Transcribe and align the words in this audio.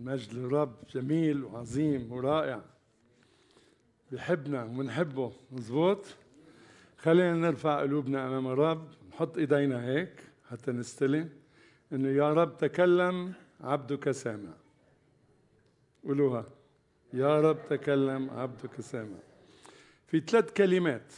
المجد 0.00 0.34
للرب 0.34 0.74
جميل 0.94 1.44
وعظيم 1.44 2.12
ورائع. 2.12 2.62
بحبنا 4.12 4.64
وبنحبه 4.64 5.32
مزبوط 5.52 6.06
خلينا 6.98 7.34
نرفع 7.34 7.80
قلوبنا 7.80 8.26
أمام 8.26 8.46
الرب 8.46 8.88
نحط 9.10 9.38
إيدينا 9.38 9.84
هيك 9.84 10.22
حتى 10.50 10.72
نستلم. 10.72 11.28
إنه 11.92 12.08
يا 12.08 12.32
رب 12.32 12.58
تكلم 12.58 13.32
عبدك 13.60 14.10
سامع. 14.10 14.52
قولوها. 16.04 16.46
يا 17.12 17.40
رب 17.40 17.58
تكلم 17.70 18.30
عبدك 18.30 18.80
سامع. 18.80 19.18
في 20.06 20.20
ثلاث 20.20 20.52
كلمات 20.52 21.12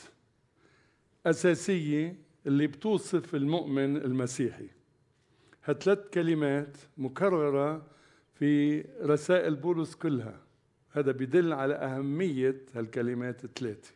أساسية 1.27 2.17
اللي 2.47 2.67
بتوصف 2.67 3.35
المؤمن 3.35 3.97
المسيحي. 3.97 4.69
هالثلاث 5.65 6.11
كلمات 6.15 6.77
مكررة 6.99 7.93
في 8.35 8.81
رسائل 9.03 9.55
بولس 9.55 9.95
كلها. 9.95 10.41
هذا 10.93 11.13
بدل 11.13 11.53
على 11.53 11.75
أهمية 11.75 12.61
هالكلمات 12.75 13.45
الثلاثة 13.45 13.91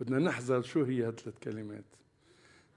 بدنا 0.00 0.18
نحذر 0.18 0.62
شو 0.62 0.82
هي 0.82 1.02
هالثلاث 1.02 1.34
كلمات. 1.42 1.84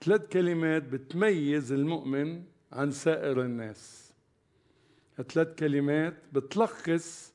ثلاث 0.02 0.28
كلمات 0.28 0.84
بتميز 0.84 1.72
المؤمن 1.72 2.44
عن 2.72 2.92
سائر 2.92 3.42
الناس. 3.42 4.14
هالثلاث 5.18 5.56
كلمات 5.60 6.14
بتلخص 6.34 7.34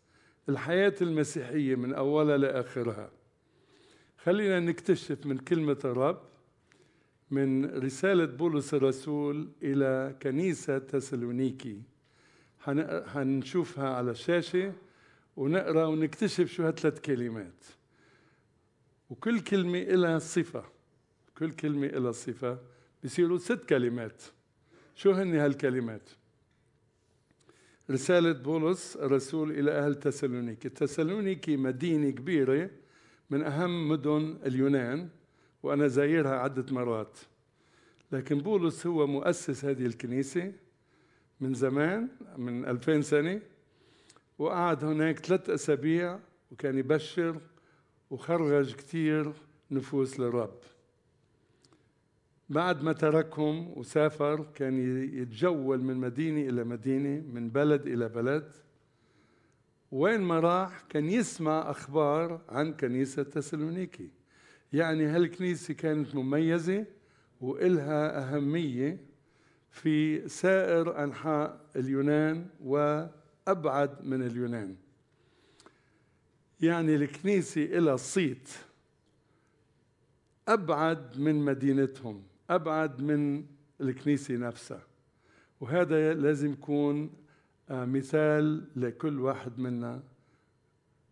الحياة 0.49 0.95
المسيحية 1.03 1.75
من 1.75 1.95
أولها 1.95 2.37
لآخرها. 2.37 3.11
خلينا 4.19 4.61
نكتشف 4.61 5.27
من 5.27 5.39
كلمة 5.39 5.79
الرب 5.85 6.21
من 7.31 7.65
رسالة 7.65 8.25
بولس 8.25 8.75
الرسول 8.75 9.49
إلى 9.63 10.17
كنيسة 10.23 10.79
تسالونيكي. 10.79 11.83
حنشوفها 13.07 13.89
على 13.89 14.11
الشاشة 14.11 14.73
ونقرأ 15.37 15.87
ونكتشف 15.87 16.53
شو 16.53 16.63
هالثلاث 16.63 17.01
كلمات. 17.01 17.65
وكل 19.11 19.41
كلمة 19.41 19.79
لها 19.79 20.19
صفة. 20.19 20.65
كل 21.39 21.51
كلمة 21.51 21.87
لها 21.87 22.13
صفة. 22.13 22.59
بصيروا 23.05 23.39
ست 23.39 23.65
كلمات. 23.69 24.23
شو 24.95 25.13
هن 25.13 25.35
هالكلمات؟ 25.35 26.09
رسالة 27.91 28.33
بولس 28.33 28.97
الرسول 28.97 29.51
إلى 29.51 29.71
أهل 29.71 29.95
تسالونيكي. 29.95 30.69
تسالونيكي 30.69 31.57
مدينة 31.57 32.11
كبيرة 32.11 32.71
من 33.31 33.43
أهم 33.43 33.89
مدن 33.89 34.39
اليونان 34.47 35.09
وأنا 35.63 35.89
زايرها 35.89 36.37
عدة 36.37 36.75
مرات. 36.75 37.19
لكن 38.13 38.39
بولس 38.39 38.87
هو 38.87 39.07
مؤسس 39.07 39.65
هذه 39.65 39.87
الكنيسة. 39.87 40.53
من 41.41 41.55
زمان 41.55 42.09
من 42.37 42.65
ألفين 42.65 43.03
سنة 43.03 43.41
وقعد 44.39 44.85
هناك 44.85 45.19
ثلاث 45.19 45.51
أسابيع 45.51 46.19
وكان 46.53 46.79
يبشر 46.79 47.41
وخرج 48.11 48.75
كثير 48.75 49.33
نفوس 49.71 50.21
للرب. 50.21 50.59
بعد 52.49 52.83
ما 52.83 52.93
تركهم 52.93 53.79
وسافر 53.79 54.47
كان 54.55 55.05
يتجول 55.15 55.83
من 55.83 55.97
مدينة 55.97 56.49
إلى 56.49 56.65
مدينة 56.65 57.23
من 57.33 57.49
بلد 57.51 57.87
إلى 57.87 58.09
بلد. 58.09 58.57
وين 59.93 60.21
ما 60.21 60.41
راح 60.41 60.81
كان 60.89 61.11
يسمع 61.11 61.71
أخبار 61.71 62.41
عن 62.49 62.73
كنيسة 62.73 63.23
تسالونيكي. 63.23 64.11
يعني 64.73 65.07
هالكنيسة 65.07 65.75
كانت 65.75 66.15
مميزة 66.15 66.87
وإلها 67.41 68.23
أهمية 68.23 69.08
في 69.71 70.29
سائر 70.29 71.05
أنحاء 71.05 71.61
اليونان 71.77 72.47
وأبعد 72.65 74.05
من 74.07 74.23
اليونان. 74.23 74.77
يعني 76.61 76.95
الكنيسة 76.95 77.65
إلى 77.65 77.99
صيت. 77.99 78.49
أبعد 80.49 81.19
من 81.19 81.45
مدينتهم. 81.45 82.23
أبعد 82.51 83.03
من 83.03 83.45
الكنيسة 83.81 84.37
نفسها. 84.37 84.83
وهذا 85.61 86.15
لازم 86.15 86.53
يكون 86.53 87.11
آه، 87.71 87.85
مثال 87.85 88.65
لكل 88.77 89.21
واحد 89.21 89.59
منا 89.59 90.03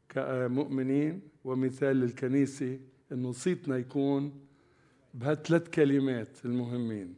كمؤمنين 0.09 1.21
ومثال 1.45 1.97
للكنيسة 1.97 2.79
إنه 3.13 3.33
صيتنا 3.33 3.77
يكون 3.77 4.41
بهالثلاث 5.15 5.69
كلمات 5.69 6.45
المهمين. 6.45 7.15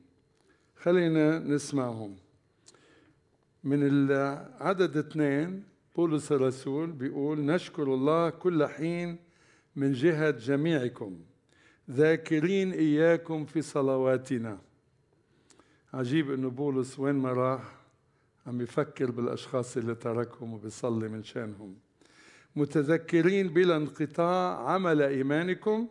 خلينا 0.83 1.39
نسمعهم. 1.39 2.16
من 3.65 3.78
العدد 3.83 4.97
اثنين 4.97 5.65
بولس 5.97 6.33
الرسول 6.33 6.93
بيقول 6.93 7.41
نشكر 7.41 7.94
الله 7.94 8.31
كل 8.31 8.66
حين 8.66 9.19
من 9.77 9.93
جهة 9.93 10.31
جميعكم 10.31 11.21
ذاكرين 11.91 12.72
إياكم 12.72 13.44
في 13.44 13.62
صلواتنا. 13.62 14.59
عجيب 15.94 16.33
إنه 16.33 16.50
بولس 16.50 16.99
وين 16.99 17.15
ما 17.15 17.33
راح 17.33 17.77
عم 18.47 18.60
يفكر 18.60 19.10
بالأشخاص 19.10 19.77
اللي 19.77 19.95
تركهم 19.95 20.55
وبيصلي 20.55 21.09
من 21.09 21.22
شانهم. 21.22 21.77
متذكرين 22.56 23.49
بلا 23.49 23.77
انقطاع 23.77 24.69
عمل 24.71 25.03
إيمانكم 25.03 25.89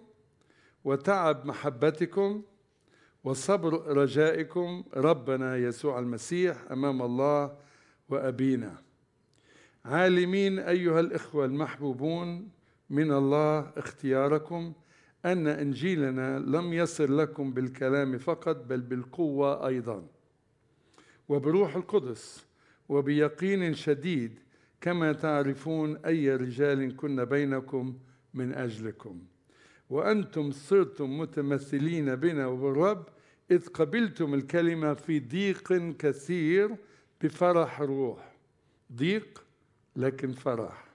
وتعب 0.83 1.45
محبتكم 1.45 2.43
وصبر 3.27 3.97
رجائكم 3.97 4.83
ربنا 4.95 5.57
يسوع 5.57 5.99
المسيح 5.99 6.71
أمام 6.71 7.01
الله 7.01 7.57
وأبينا. 8.09 8.77
عالمين 9.85 10.59
أيها 10.59 10.99
الإخوة 10.99 11.45
المحبوبون 11.45 12.49
من 12.89 13.11
الله 13.11 13.59
اختياركم 13.77 14.73
أن 15.25 15.47
إنجيلنا 15.47 16.39
لم 16.39 16.73
يصل 16.73 17.17
لكم 17.17 17.53
بالكلام 17.53 18.17
فقط 18.17 18.55
بل 18.55 18.81
بالقوة 18.81 19.67
أيضا. 19.67 20.07
وبروح 21.29 21.75
القدس 21.75 22.45
وبيقين 22.89 23.73
شديد 23.73 24.39
كما 24.81 25.13
تعرفون 25.13 25.97
أي 25.97 26.35
رجال 26.35 26.95
كنا 26.95 27.23
بينكم 27.23 27.97
من 28.33 28.53
أجلكم. 28.53 29.21
وأنتم 29.89 30.51
صرتم 30.51 31.19
متمثلين 31.19 32.15
بنا 32.15 32.47
وبالرب 32.47 33.16
إذ 33.51 33.67
قبلتم 33.67 34.33
الكلمة 34.33 34.93
في 34.93 35.19
ضيق 35.19 35.73
كثير 35.97 36.75
بفرح 37.21 37.81
روح. 37.81 38.35
ضيق 38.93 39.43
لكن 39.95 40.31
فرح. 40.31 40.87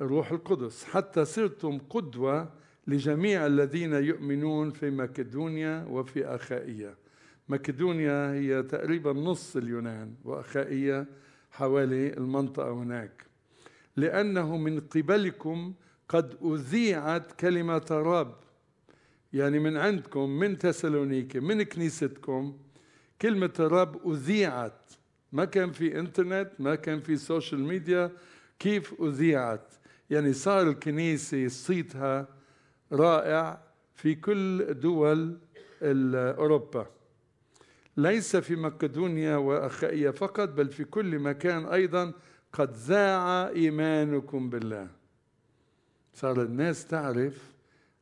الروح 0.00 0.32
القدس. 0.32 0.84
حتى 0.84 1.24
صرتم 1.24 1.78
قدوة 1.78 2.52
لجميع 2.86 3.46
الذين 3.46 3.92
يؤمنون 3.92 4.70
في 4.70 4.90
مكدونيا 4.90 5.86
وفي 5.90 6.24
أخائية. 6.24 6.96
مكدونيا 7.48 8.32
هي 8.32 8.62
تقريبا 8.62 9.12
نص 9.12 9.56
اليونان 9.56 10.14
وأخائية 10.24 11.06
حوالي 11.50 12.12
المنطقة 12.12 12.72
هناك. 12.72 13.26
لأنه 13.96 14.56
من 14.56 14.80
قبلكم 14.80 15.74
قد 16.08 16.36
أذيعت 16.44 17.32
كلمة 17.32 17.86
الرب 17.90 18.36
يعني 19.32 19.58
من 19.58 19.76
عندكم 19.76 20.30
من 20.30 20.58
تسالونيكي 20.58 21.40
من 21.40 21.62
كنيستكم 21.62 22.58
كلمة 23.22 23.52
الرب 23.60 24.10
أذيعت. 24.12 24.90
ما 25.32 25.44
كان 25.44 25.72
في 25.72 25.98
إنترنت 25.98 26.50
ما 26.58 26.74
كان 26.74 27.00
في 27.00 27.16
سوشيال 27.16 27.60
ميديا 27.60 28.10
كيف 28.58 29.02
أذيعت؟ 29.02 29.72
يعني 30.10 30.32
صار 30.32 30.68
الكنيسة 30.68 31.48
صيتها 31.48 32.28
رائع 32.92 33.62
في 33.94 34.14
كل 34.14 34.74
دول 34.80 35.38
أوروبا 35.82 36.86
ليس 37.96 38.36
في 38.36 38.56
مقدونيا 38.56 39.36
وأخائية 39.36 40.10
فقط 40.10 40.48
بل 40.48 40.68
في 40.68 40.84
كل 40.84 41.18
مكان 41.18 41.66
أيضا 41.66 42.12
قد 42.52 42.72
ذاع 42.72 43.48
إيمانكم 43.48 44.50
بالله. 44.50 44.88
صار 46.14 46.42
الناس 46.42 46.86
تعرف 46.86 47.50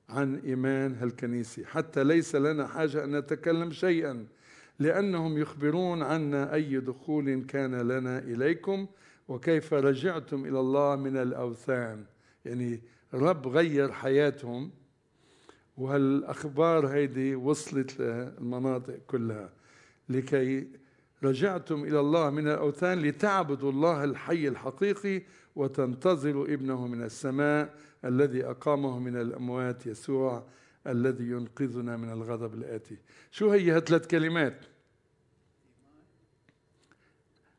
عن 0.09 0.35
إيمان 0.35 0.95
هالكنيسة. 0.95 1.65
حتى 1.65 2.05
ليس 2.05 2.35
لنا 2.35 2.67
حاجة 2.67 3.05
أن 3.05 3.19
نتكلم 3.19 3.73
شيئا 3.73 4.27
لأنهم 4.79 5.39
يخبرون 5.39 6.03
عنا 6.03 6.55
أي 6.55 6.81
دخول 6.81 7.45
كان 7.45 7.75
لنا 7.75 8.19
إليكم 8.19 8.87
وكيف 9.29 9.75
رجعتم 9.75 10.45
إلى 10.45 10.61
الله 10.61 10.97
من 10.97 11.17
الأوثان. 11.17 12.05
يعني 12.45 12.81
رب 13.15 13.49
غير 13.49 13.93
حياتهم 13.93 14.71
وهالأخبار 15.77 16.87
هيدي 16.87 17.35
وصلت 17.35 18.01
للمناطق 18.01 18.99
كلها. 19.07 19.53
لكي 20.09 20.69
رجعتم 21.25 21.85
إلى 21.85 22.01
الله 22.01 22.31
من 22.31 22.49
الأوثان 22.49 22.99
لتعبدوا 22.99 23.73
الله 23.73 24.05
الحي 24.05 24.49
الحقيقي 24.49 25.23
وتنتظروا 25.57 26.47
ابنه 26.47 26.87
من 26.87 27.03
السماء 27.03 27.75
الذي 28.05 28.45
أقامه 28.45 28.99
من 28.99 29.17
الأموات 29.17 29.87
يسوع 29.87 30.47
الذي 30.87 31.25
ينقذنا 31.25 31.97
من 31.97 32.13
الغضب 32.13 32.55
الآتي. 32.55 32.97
شو 33.31 33.51
هي 33.51 33.71
هالثلاث 33.71 34.07
كلمات؟ 34.07 34.65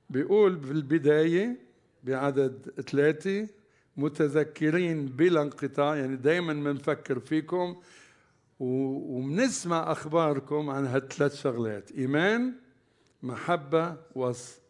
بيقول 0.09 0.59
في 0.59 0.71
البداية 0.71 1.57
بعدد 2.03 2.71
ثلاثة 2.88 3.47
متذكرين 3.97 5.06
بلا 5.06 5.41
انقطاع 5.41 5.95
يعني 5.95 6.15
دائما 6.15 6.53
بنفكر 6.53 7.19
فيكم 7.19 7.75
وبنسمع 8.59 9.91
أخباركم 9.91 10.69
عن 10.69 10.85
هالثلاث 10.85 11.35
شغلات. 11.35 11.91
إيمان 11.91 12.53
محبة 13.24 13.98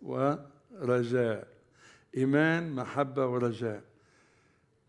ورجاء. 0.01 1.47
إيمان 2.17 2.71
محبة 2.71 3.27
ورجاء. 3.27 3.83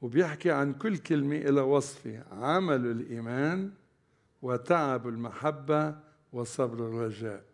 وبيحكي 0.03 0.51
عن 0.51 0.73
كل 0.73 0.97
كلمة 0.97 1.37
إلى 1.37 1.61
وصفه 1.61 2.23
عمل 2.33 2.87
الإيمان 2.87 3.71
وتعب 4.43 5.09
المحبة 5.09 5.97
وصبر 6.33 6.89
الرجاء. 6.89 7.45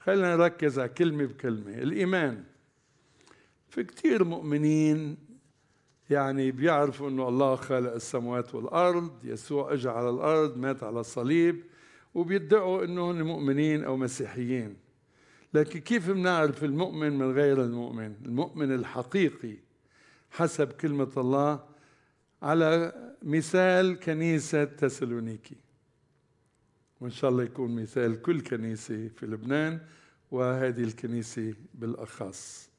خلينا 0.00 0.36
نركز 0.36 0.78
على 0.78 0.88
كلمة 0.88 1.24
بكلمة 1.24 1.74
الإيمان. 1.78 2.44
في 3.68 3.84
كثير 3.84 4.24
مؤمنين 4.24 5.16
يعني 6.10 6.50
بيعرفوا 6.50 7.08
إنه 7.08 7.28
الله 7.28 7.56
خلق 7.56 7.92
السماوات 7.92 8.54
والأرض 8.54 9.24
يسوع 9.24 9.72
اجى 9.72 9.88
على 9.88 10.10
الأرض 10.10 10.56
مات 10.56 10.82
على 10.82 11.00
الصليب 11.00 11.64
وبيدعوا 12.14 12.84
إنهم 12.84 13.22
مؤمنين 13.22 13.84
أو 13.84 13.96
مسيحيين. 13.96 14.83
لكن 15.54 15.80
كيف 15.80 16.10
بنعرف 16.10 16.64
المؤمن 16.64 17.18
من 17.18 17.32
غير 17.32 17.62
المؤمن؟ 17.64 18.14
المؤمن 18.24 18.74
الحقيقي 18.74 19.56
حسب 20.30 20.72
كلمة 20.72 21.12
الله 21.16 21.64
على 22.42 22.92
مثال 23.22 24.00
كنيسة 24.00 24.64
تسالونيكي. 24.64 25.56
وإن 27.00 27.10
شاء 27.10 27.30
الله 27.30 27.42
يكون 27.42 27.74
مثال 27.82 28.22
كل 28.22 28.40
كنيسة 28.40 29.08
في 29.08 29.26
لبنان 29.26 29.80
وهذه 30.30 30.82
الكنيسة 30.82 31.54
بالأخص. 31.74 32.70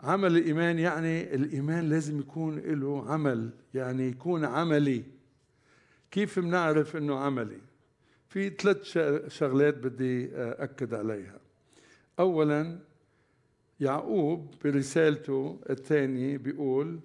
عمل 0.00 0.36
الإيمان 0.36 0.78
يعني 0.78 1.34
الإيمان 1.34 1.88
لازم 1.88 2.18
يكون 2.18 2.58
له 2.58 3.10
عمل 3.12 3.50
يعني 3.74 4.08
يكون 4.08 4.44
عملي. 4.44 5.04
كيف 6.10 6.38
بنعرف 6.38 6.96
أنه 6.96 7.18
عملي؟ 7.18 7.69
في 8.30 8.50
ثلاث 8.50 8.82
شغلات 9.28 9.74
بدي 9.74 10.30
أكد 10.36 10.94
عليها 10.94 11.40
أولا 12.18 12.78
يعقوب 13.80 14.54
برسالته 14.64 15.60
الثانية 15.70 16.38
بيقول 16.38 17.00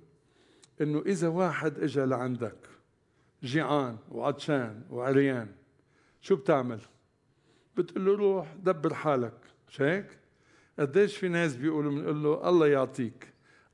إنه 0.82 1.04
إذا 1.06 1.28
واحد 1.28 1.80
اجى 1.80 2.02
لعندك 2.02 2.58
جيعان 3.44 3.98
وعطشان 4.12 4.82
وعريان 4.90 5.48
شو 6.22 6.36
بتعمل؟ 6.36 6.80
بتقول 7.78 8.06
له 8.06 8.16
روح 8.16 8.54
دبر 8.64 8.94
حالك 8.94 9.38
مش 9.70 9.82
هيك؟ 9.82 10.06
قديش 10.80 11.18
في 11.18 11.28
ناس 11.30 11.56
بيقولوا 11.56 11.92
بنقول 11.92 12.24
له 12.24 12.50
الله 12.50 12.68
يعطيك 12.68 13.28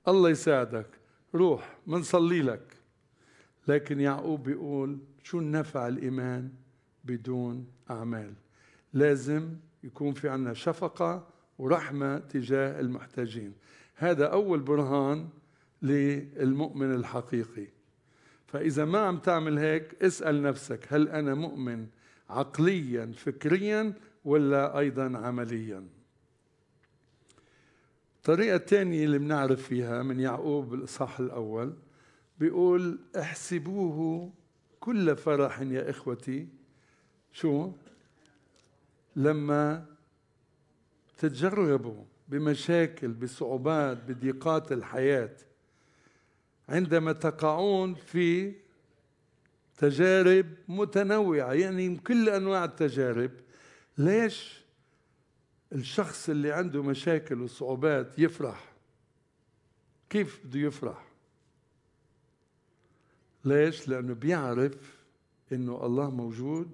الله 0.07 0.30
يساعدك 0.30 0.88
روح 1.36 1.77
منصلي 1.88 2.42
لك 2.42 2.77
لكن 3.68 4.00
يعقوب 4.00 4.44
بيقول 4.44 5.00
شو 5.24 5.39
النفع 5.39 5.88
الإيمان 5.88 6.51
بدون 7.06 7.68
أعمال. 7.92 8.33
لازم 8.94 9.56
يكون 9.83 10.13
في 10.13 10.30
عنا 10.30 10.53
شفقة 10.53 11.27
ورحمة 11.57 12.18
تجاه 12.18 12.80
المحتاجين. 12.80 13.53
هذا 13.95 14.25
أول 14.25 14.59
برهان 14.59 15.30
للمؤمن 15.81 16.94
الحقيقي. 16.95 17.68
فإذا 18.48 18.86
ما 18.86 19.00
عم 19.00 19.18
تعمل 19.18 19.57
هيك 19.57 20.03
اسأل 20.03 20.42
نفسك 20.42 20.88
هل 20.89 21.09
أنا 21.09 21.33
مؤمن 21.33 21.88
عقليا 22.30 23.12
فكريا 23.15 23.94
ولا 24.25 24.80
أيضا 24.80 25.18
عمليا؟ 25.18 25.88
الطريقة 28.18 28.56
الثانية 28.56 29.06
اللي 29.06 29.19
بنعرف 29.19 29.62
فيها 29.62 30.03
من 30.03 30.19
يعقوب 30.19 30.69
بالإصحاح 30.69 31.19
الأول 31.19 31.74
بيقول 32.39 33.00
احسبوه 33.19 34.31
كل 34.80 35.15
فرح 35.15 35.62
يا 35.62 35.89
إخوتي 35.89 36.48
شو؟ 37.31 37.71
لما 39.15 39.85
تتجربوا 41.17 42.03
بمشاكل 42.27 43.07
بصعوبات 43.07 43.97
بضيقات 43.97 44.71
الحياة 44.71 45.35
عندما 46.69 47.11
تقعون 47.11 47.95
في 47.95 48.53
تجارب 49.77 50.45
متنوعة 50.67 51.53
يعني 51.53 51.97
كل 51.97 52.29
أنواع 52.29 52.65
التجارب 52.65 53.31
ليش 53.97 54.61
الشخص 55.73 56.29
اللي 56.29 56.51
عنده 56.51 56.83
مشاكل 56.83 57.41
وصعوبات 57.41 58.19
يفرح؟ 58.19 58.71
كيف 60.09 60.39
بده 60.45 60.59
يفرح؟ 60.59 61.07
ليش؟ 63.45 63.87
لأنه 63.87 64.13
بيعرف 64.13 65.03
إنه 65.51 65.85
الله 65.85 66.09
موجود 66.09 66.71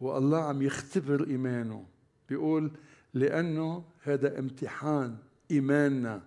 والله 0.00 0.38
عم 0.38 0.62
يختبر 0.62 1.26
إيمانه. 1.26 1.86
بيقول 2.28 2.70
لأنه 3.14 3.84
هذا 4.02 4.38
امتحان 4.38 5.16
إيماننا. 5.50 6.22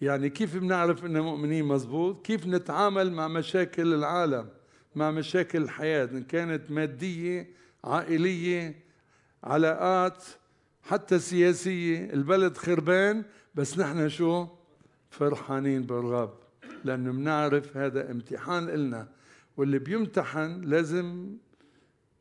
يعني 0.00 0.30
كيف 0.30 0.56
بنعرف 0.56 1.04
اننا 1.04 1.20
مؤمنين 1.20 1.64
مزبوط؟ 1.64 2.26
كيف 2.26 2.46
نتعامل 2.46 3.12
مع 3.12 3.28
مشاكل 3.28 3.94
العالم 3.94 4.48
مع 4.94 5.10
مشاكل 5.10 5.62
الحياة؟ 5.62 6.04
إن 6.04 6.22
كانت 6.22 6.70
مادية 6.70 7.50
عائلية 7.84 8.84
علاقات 9.44 10.24
حتى 10.82 11.18
سياسية. 11.18 12.12
البلد 12.12 12.56
خربان 12.56 13.24
بس 13.54 13.78
نحن 13.78 14.08
شو؟ 14.08 14.46
فرحانين 15.10 15.82
بالرب. 15.82 16.34
لأنه 16.84 17.12
بنعرف 17.12 17.76
هذا 17.76 18.10
امتحان 18.10 18.68
إلنا. 18.68 19.08
واللي 19.56 19.78
بيمتحن 19.78 20.60
لازم 20.60 21.36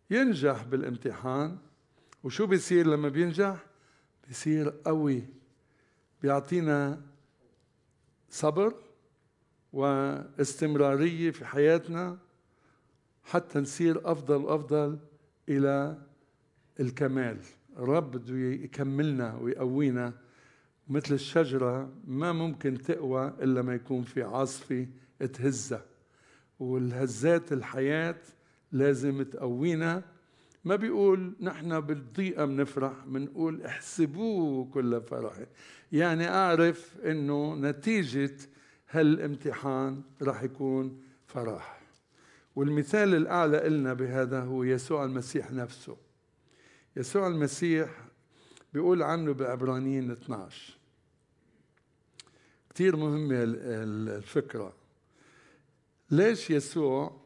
ينجح 0.09 0.63
بالامتحان. 0.63 1.57
وشو 2.23 2.45
بيصير 2.45 2.87
لما 2.87 3.09
بينجح؟ 3.09 3.65
بيصير 4.27 4.69
قوي. 4.69 5.23
بيعطينا 6.21 7.01
صبر 8.29 8.73
واستمرارية 9.73 11.31
في 11.31 11.45
حياتنا 11.45 12.17
حتى 13.23 13.59
نصير 13.59 14.11
أفضل 14.11 14.35
وأفضل 14.35 14.99
إلى 15.49 15.97
الكمال. 16.79 17.37
الرب 17.77 18.11
بده 18.11 18.35
يكملنا 18.37 19.35
ويقوينا. 19.35 20.13
مثل 20.87 21.13
الشجرة 21.13 21.93
ما 22.07 22.31
ممكن 22.31 22.77
تقوى 22.77 23.27
إلا 23.27 23.61
ما 23.61 23.73
يكون 23.73 24.03
في 24.03 24.23
عاصفة 24.23 24.87
تهزها. 25.33 25.85
والهزات 26.59 27.53
الحياة 27.53 28.21
لازم 28.73 29.23
تقوينا. 29.23 30.03
ما 30.65 30.75
بيقول 30.75 31.35
نحن 31.39 31.79
بالضيقة 31.79 32.45
بنفرح 32.45 32.93
بنقول 33.05 33.61
احسبوه 33.61 34.65
كل 34.65 35.01
فرح. 35.01 35.33
يعني 35.91 36.29
أعرف 36.29 36.97
أنه 37.05 37.55
نتيجة 37.55 38.35
هالامتحان 38.89 40.01
راح 40.21 40.43
يكون 40.43 41.01
فرح. 41.27 41.81
والمثال 42.55 43.15
الأعلى 43.15 43.67
إلنا 43.67 43.93
بهذا 43.93 44.39
هو 44.39 44.63
يسوع 44.63 45.05
المسيح 45.05 45.51
نفسه. 45.51 45.97
يسوع 46.97 47.27
المسيح 47.27 47.89
بيقول 48.73 49.03
عنه 49.03 49.33
بعبرانيين 49.33 50.11
12 50.11 50.77
كثير 52.73 52.95
مهمة 52.95 53.35
الفكرة. 53.43 54.73
ليش 56.11 56.49
يسوع 56.49 57.22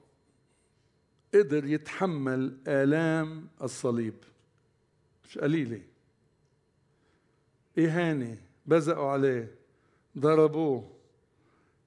قدر 1.33 1.65
يتحمل 1.65 2.57
آلام 2.67 3.47
الصليب. 3.61 4.13
مش 5.25 5.37
قليلة. 5.37 5.81
إهانة 7.79 8.37
بزقوا 8.65 9.09
عليه 9.09 9.55
ضربوه. 10.17 10.91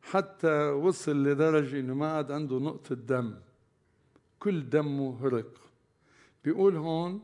حتى 0.03 0.69
وصل 0.69 1.25
لدرجة 1.25 1.81
إنه 1.81 1.95
ما 1.95 2.13
عاد 2.13 2.33
عنده 2.33 2.59
نقطة 2.59 2.95
دم. 2.95 3.35
كل 4.39 4.69
دمه 4.69 5.27
هرق. 5.27 5.61
بيقول 6.45 6.77
هون 6.77 7.23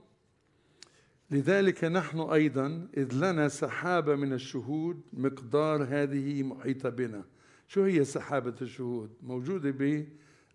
لذلك 1.30 1.84
نحن 1.84 2.20
أيضا 2.20 2.88
إذ 2.96 3.14
لنا 3.14 3.48
سحابة 3.48 4.16
من 4.16 4.32
الشهود 4.32 5.00
مقدار 5.12 5.84
هذه 5.84 6.42
محيطة 6.42 6.88
بنا. 6.88 7.24
شو 7.68 7.82
هي 7.82 8.04
سحابة 8.04 8.54
الشهود؟ 8.62 9.10
موجودة 9.22 9.70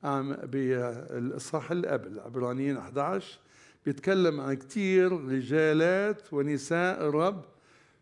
ب 0.04 0.52
بالاصحاح 0.52 1.72
اللي 1.72 1.88
قبل 1.88 2.20
عبرانيين 2.20 2.78
11 2.78 3.40
بيتكلم 3.86 4.42
عن 4.42 4.54
كثير 4.54 5.12
رجالات 5.12 6.34
ونساء 6.34 7.08
الرب 7.08 7.46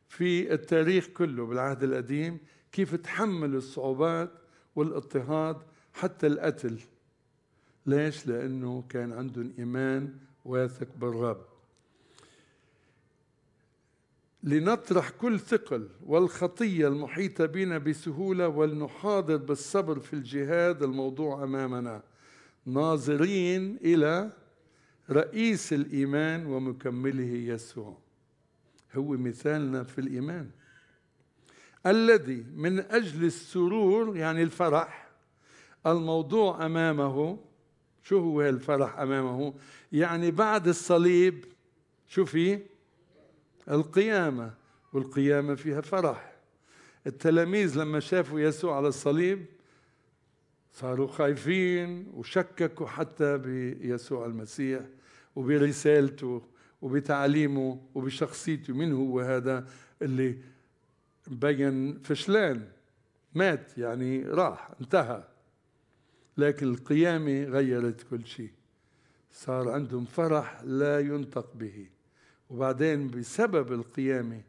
في 0.08 0.54
التاريخ 0.54 1.08
كله 1.08 1.46
بالعهد 1.46 1.84
القديم 1.84 2.38
كيف 2.72 2.96
تحملوا 2.96 3.58
الصعوبات 3.58 4.32
والاضطهاد 4.76 5.58
حتى 5.94 6.28
القتل 6.28 6.80
ليش؟ 7.86 8.28
لأنه 8.28 8.84
كان 8.90 9.14
عندهم 9.14 9.54
إيمان 9.60 10.14
واثق 10.46 10.88
بالرب 10.98 11.46
لنطرح 14.44 15.10
كل 15.10 15.40
ثقل 15.40 15.90
والخطية 16.06 16.88
المحيطة 16.88 17.46
بنا 17.46 17.78
بسهولة 17.78 18.48
ولنحاضر 18.48 19.38
بالصبر 19.38 20.00
في 20.00 20.14
الجهاد 20.14 20.84
الموضوع 20.84 21.44
أمامنا. 21.44 22.04
ناظرين 22.66 23.78
إلى 23.82 24.32
رئيس 25.10 25.74
الإيمان 25.74 26.46
ومكمله 26.46 27.54
يسوع. 27.54 27.98
هو 28.96 29.12
مثالنا 29.12 29.84
في 29.84 30.02
الإيمان. 30.02 30.50
الذي 31.86 32.46
من 32.56 32.80
أجل 32.80 33.26
السرور 33.26 34.18
يعني 34.18 34.44
الفرح 34.44 35.10
الموضوع 35.88 36.66
أمامه. 36.66 37.40
شو 38.04 38.20
هو 38.20 38.42
الفرح 38.42 39.00
أمامه؟ 39.00 39.54
يعني 39.92 40.32
بعد 40.32 40.68
الصليب 40.68 41.46
شو 42.08 42.26
في 42.26 42.60
القيامة 43.70 44.54
والقيامة 44.94 45.56
فيها 45.56 45.82
فرح. 45.82 46.36
التلاميذ 47.08 47.78
لما 47.78 48.00
شافوا 48.00 48.40
يسوع 48.40 48.78
على 48.78 48.88
الصليب 48.88 49.46
صاروا 50.74 51.08
خايفين 51.08 52.12
وشككوا 52.14 52.88
حتى 52.88 53.38
بيسوع 53.38 54.26
المسيح 54.26 54.82
وبرسالته 55.36 56.42
وبتعليمه 56.82 57.82
وبشخصيته. 57.96 58.74
من 58.74 58.94
هو 58.94 59.20
هذا 59.20 59.68
اللي 60.02 60.38
بين 61.28 62.00
فشلان؟ 62.00 62.68
مات 63.36 63.78
يعني 63.78 64.24
راح 64.24 64.72
انتهى. 64.82 65.24
لكن 66.38 66.68
القيامة 66.68 67.44
غيرت 67.44 68.02
كل 68.10 68.26
شيء. 68.26 68.52
صار 69.32 69.70
عندهم 69.70 70.06
فرح 70.06 70.62
لا 70.64 71.00
ينطق 71.00 71.54
به. 71.56 71.88
وبعدين 72.50 73.08
بسبب 73.08 73.74
القيامة 73.74 74.42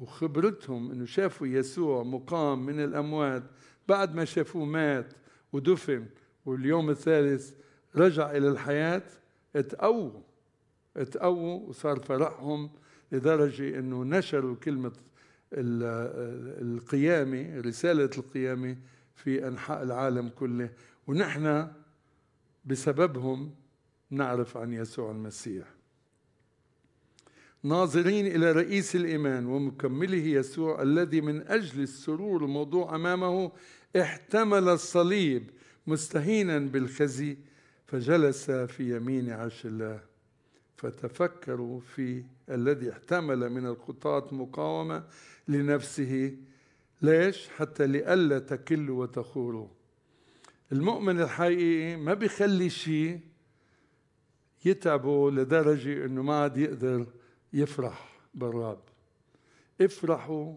وخبرتهم 0.00 0.90
إنه 0.90 1.04
شافوا 1.04 1.46
يسوع 1.46 2.02
مقام 2.02 2.66
من 2.66 2.80
الأموات 2.80 3.42
بعد 3.88 4.14
ما 4.14 4.24
شافوه 4.24 4.64
مات 4.64 5.12
ودفن 5.52 6.06
واليوم 6.46 6.90
الثالث 6.90 7.54
رجع 7.96 8.30
إلى 8.30 8.48
الحياة 8.48 9.02
اتقووا 9.56 10.20
اتقووا 10.96 11.68
وصار 11.68 12.00
فرحهم 12.00 12.70
لدرجة 13.12 13.78
إنه 13.78 14.04
نشروا 14.04 14.56
كلمة 14.56 14.92
القيامة 16.62 17.60
رسالة 17.60 18.10
القيامة 18.18 18.76
في 19.14 19.48
أنحاء 19.48 19.82
العالم 19.82 20.28
كله. 20.28 20.70
ونحن 21.06 21.68
بسببهم 22.64 23.54
نعرف 24.10 24.56
عن 24.56 24.72
يسوع 24.72 25.10
المسيح. 25.10 25.71
ناظرين 27.64 28.26
إلى 28.26 28.52
رئيس 28.52 28.96
الإيمان 28.96 29.46
ومكمله 29.46 30.24
يسوع 30.24 30.82
الذي 30.82 31.20
من 31.20 31.46
أجل 31.46 31.82
السرور 31.82 32.44
الموضوع 32.44 32.94
أمامه 32.94 33.52
احتمل 34.00 34.68
الصليب 34.68 35.50
مستهينا 35.86 36.58
بالخزي 36.58 37.36
فجلس 37.86 38.50
في 38.50 38.96
يمين 38.96 39.30
عرش 39.30 39.66
الله. 39.66 40.00
فتفكروا 40.76 41.80
في 41.80 42.24
الذي 42.50 42.92
احتمل 42.92 43.50
من 43.50 43.66
الخطاة 43.66 44.34
مقاومة 44.34 45.04
لنفسه. 45.48 46.36
ليش؟ 47.02 47.48
حتى 47.48 47.86
لئلا 47.86 48.38
تكلوا 48.38 49.02
وتخوروا 49.02 49.68
المؤمن 50.72 51.20
الحقيقي 51.20 51.96
ما 51.96 52.14
بيخلي 52.14 52.70
شيء 52.70 53.20
يتعبه 54.64 55.30
لدرجة 55.30 56.06
إنه 56.06 56.22
ما 56.22 56.34
عاد 56.34 56.56
يقدر 56.56 57.06
يفرح 57.52 58.20
بالرب 58.34 58.82
افرحوا 59.80 60.56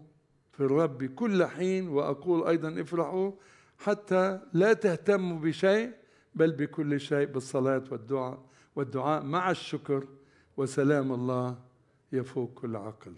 في 0.52 0.60
الرب 0.60 1.04
كل 1.04 1.44
حين 1.44 1.88
وأقول 1.88 2.46
أيضا 2.48 2.80
افرحوا 2.80 3.32
حتى 3.78 4.40
لا 4.52 4.72
تهتموا 4.72 5.38
بشيء 5.38 5.92
بل 6.34 6.52
بكل 6.52 7.00
شيء 7.00 7.26
بالصلاة 7.26 7.84
والدعاء 7.90 8.42
والدعاء 8.76 9.22
مع 9.22 9.50
الشكر 9.50 10.06
وسلام 10.56 11.12
الله 11.12 11.58
يفوق 12.12 12.54
كل 12.54 12.76
عقل 12.76 13.14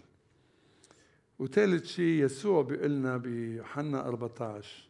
وثالث 1.39 1.85
شيء 1.85 2.23
يسوع 2.23 2.61
بيقول 2.61 2.91
لنا 2.91 3.17
بيوحنا 3.17 4.07
14 4.07 4.89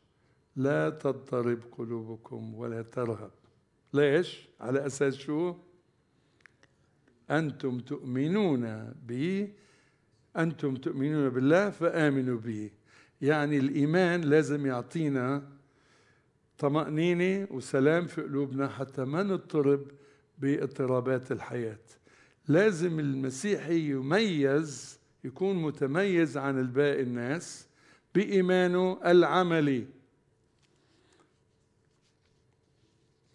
لا 0.56 0.90
تضطرب 0.90 1.60
قلوبكم 1.78 2.56
ولا 2.56 2.82
ترهب 2.82 3.32
ليش؟ 3.94 4.50
على 4.60 4.86
أساس 4.86 5.16
شو؟ 5.16 5.56
أنتم 7.32 7.80
تؤمنون 7.80 8.94
بي 9.08 9.54
أنتم 10.38 10.76
تؤمنون 10.76 11.30
بالله 11.30 11.70
فآمنوا 11.70 12.38
به. 12.38 12.72
يعني 13.22 13.58
الإيمان 13.58 14.22
لازم 14.22 14.66
يعطينا 14.66 15.44
طمأنينة 16.58 17.48
وسلام 17.52 18.08
في 18.08 18.22
قلوبنا 18.22 18.68
حتى 18.68 19.06
ما 19.06 19.24
نضطرب 19.24 19.92
باضطرابات 20.38 21.32
الحياة. 21.32 21.80
لازم 22.48 23.00
المسيحي 23.00 23.80
يميز 23.80 25.00
يكون 25.24 25.62
متميز 25.62 26.38
عن 26.38 26.60
الباقي 26.60 27.02
الناس 27.02 27.68
بإيمانه 28.16 29.00
العملي. 29.06 29.88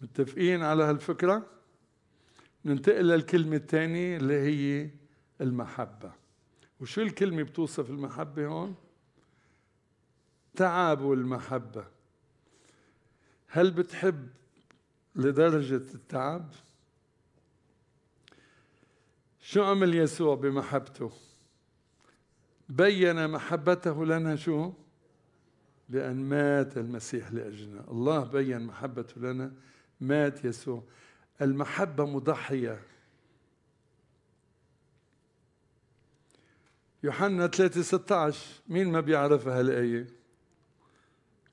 متفقين 0.01 0.63
على 0.63 0.83
هالفكرة؟ 0.83 1.54
ننتقل 2.65 3.07
للكلمة 3.07 3.55
الثانية 3.55 4.17
اللي 4.17 4.33
هي 4.33 4.89
المحبة. 5.41 6.11
وشو 6.79 7.01
الكلمة 7.01 7.43
بتوصف 7.43 7.89
المحبة 7.89 8.45
هون؟ 8.45 8.75
تعب 10.55 11.11
المحبة. 11.11 11.87
هل 13.47 13.71
بتحب 13.71 14.27
لدرجة 15.15 15.93
التعب؟ 15.95 16.49
شو 19.41 19.63
عمل 19.63 19.95
يسوع 19.95 20.35
بمحبته؟ 20.35 21.11
بين 22.69 23.27
محبته 23.29 24.05
لنا 24.05 24.35
شو؟ 24.35 24.71
بأن 25.89 26.15
مات 26.15 26.77
المسيح 26.77 27.31
لأجلنا. 27.31 27.85
الله 27.91 28.23
بين 28.23 28.61
محبته 28.61 29.21
لنا. 29.21 29.53
مات 30.01 30.45
يسوع. 30.45 30.83
المحبة 31.41 32.05
مضحية. 32.05 32.81
يوحنا 37.03 37.47
3 37.47 37.81
16 37.81 38.61
مين 38.67 38.91
ما 38.91 38.99
بيعرفها 38.99 39.59
هالآية 39.59 40.07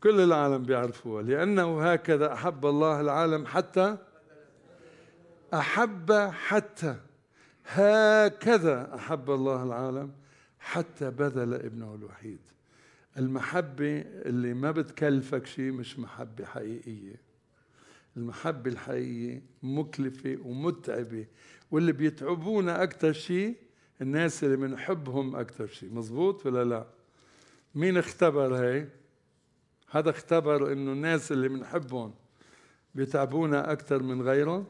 كل 0.03 0.21
العالم 0.21 0.63
بيعرفوها 0.63 1.23
لأنه 1.23 1.93
هكذا 1.93 2.33
أحب 2.33 2.67
الله 2.67 3.01
العالم 3.01 3.47
حتى 3.47 3.97
أحب 5.55 6.13
حتى 6.33 6.97
هكذا 7.67 8.95
أحب 8.95 9.31
الله 9.31 9.63
العالم 9.63 10.13
حتى 10.59 11.11
بذل 11.11 11.55
ابنه 11.55 11.95
الوحيد. 11.95 12.41
المحبة 13.19 14.01
اللي 14.01 14.55
ما 14.55 14.71
بتكلفك 14.71 15.47
شيء 15.47 15.73
مش 15.73 15.99
محبة 15.99 16.45
حقيقية. 16.45 17.32
المحبة 18.17 18.71
الحقيقية 18.71 19.43
مكلفة 19.63 20.39
ومتعبة. 20.45 21.27
واللي 21.71 21.93
بيتعبونا 21.93 22.83
أكثر 22.83 23.13
شيء 23.13 23.57
الناس 24.01 24.45
اللي 24.45 24.57
بنحبهم 24.57 25.37
أكثر 25.37 25.67
شيء. 25.67 25.95
مزبوط 25.95 26.47
ولا 26.47 26.65
لا؟ 26.65 26.87
مين 27.75 27.97
اختبر 27.97 28.55
هي 28.55 28.89
هذا 29.91 30.11
اختبر 30.11 30.73
إنه 30.73 30.93
الناس 30.93 31.33
اللي 31.33 31.49
بنحبهم 31.49 32.15
بيتعبونا 32.95 33.73
أكثر 33.73 34.03
من 34.03 34.23
غيرهم؟ 34.23 34.67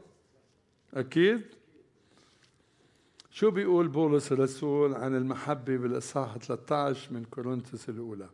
أكيد. 0.93 1.41
شو 3.31 3.51
بيقول 3.51 3.87
بولس 3.87 4.31
الرسول 4.31 4.93
عن 4.93 5.15
المحبة 5.15 5.77
بالإصحاح 5.77 6.37
13 6.37 7.13
من 7.13 7.25
كورنثوس 7.25 7.89
الأولى؟ 7.89 8.29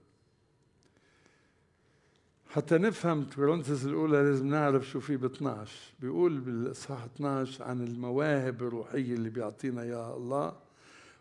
حتى 2.50 2.78
نفهم 2.78 3.26
كورنثوس 3.36 3.86
الأولى 3.86 4.18
لازم 4.18 4.48
نعرف 4.48 4.90
شو 4.90 5.00
في 5.00 5.18
ب 5.18 5.26
12 5.26 5.94
بيقول 6.00 6.40
بالإصحاح 6.40 7.04
12 7.04 7.64
عن 7.64 7.82
المواهب 7.82 8.64
الروحية 8.64 9.14
اللي 9.14 9.30
بيعطينا 9.30 9.82
إياها 9.82 10.18
الله. 10.18 10.56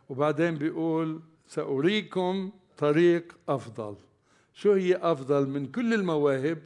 وبعدين 0.09 0.55
بيقول 0.55 1.21
سأريكم 1.49 2.51
طريق 2.79 3.33
أفضل. 3.49 3.97
شو 4.55 4.73
هي 4.73 4.97
أفضل 4.97 5.49
من 5.49 5.67
كل 5.67 5.95
المواهب؟ 5.95 6.59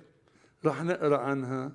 رح 0.64 0.82
نقرأ 0.82 1.18
عنها. 1.18 1.72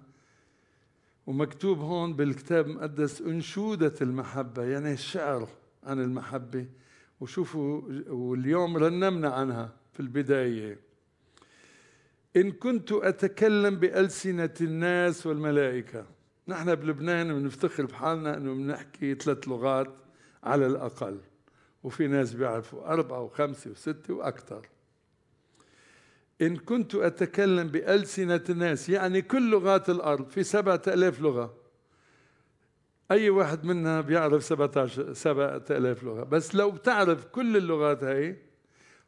ومكتوب 1.28 1.80
هون 1.80 2.14
بالكتاب 2.14 2.68
المقدس 2.68 3.22
أنشودة 3.22 3.94
المحبة 4.02 4.64
يعني 4.64 4.94
الشعر 4.94 5.48
عن 5.84 6.00
المحبة. 6.00 6.66
وشوفوا 7.20 7.82
واليوم 8.08 8.78
رنمنا 8.78 9.30
عنها 9.30 9.74
في 9.94 10.00
البداية. 10.00 10.87
إن 12.38 12.52
كنت 12.52 12.92
أتكلم 12.92 13.76
بألسنة 13.76 14.54
الناس 14.62 15.28
والملائكة. 15.28 16.06
نحن 16.48 16.76
بلبنان 16.76 17.40
بنفتخر 17.40 17.86
بحالنا 17.86 18.38
أنه 18.38 18.54
بنحكي 18.54 19.16
ثلاث 19.16 19.48
لغات 19.48 19.94
على 20.44 20.68
الأقل 20.68 21.18
وفي 21.84 22.08
ناس 22.08 22.34
بيعرفوا 22.34 22.94
أربعة 22.94 23.22
وخمسة 23.22 23.72
وستة 23.72 24.14
وأكثر. 24.14 24.68
إن 26.42 26.58
كنت 26.58 26.96
أتكلم 26.96 27.68
بألسنة 27.68 28.44
الناس 28.50 28.90
يعني 28.90 29.22
كل 29.22 29.50
لغات 29.50 29.90
الأرض 29.90 30.30
في 30.30 30.44
سبعة 30.44 30.82
ألاف 30.88 31.22
لغة. 31.22 31.54
أي 33.12 33.30
واحد 33.30 33.66
منا 33.66 34.02
بيعرف 34.02 34.44
سبعة 34.44 34.88
سبعة 35.14 35.66
ألاف 35.72 36.04
لغة. 36.04 36.24
بس 36.24 36.56
لو 36.56 36.72
بتعرف 36.72 37.26
كل 37.26 37.58
اللغات 37.58 38.04
هاي 38.04 38.38